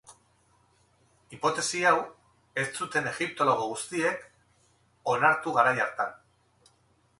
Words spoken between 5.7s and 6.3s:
hartan.